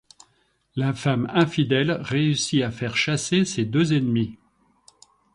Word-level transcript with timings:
La 0.75 0.93
femme 0.93 1.27
infidèle 1.31 1.91
réussit 1.91 2.63
à 2.63 2.71
faire 2.71 2.97
chasser 2.97 3.45
ses 3.45 3.65
deux 3.65 3.93
ennemis. 3.93 4.35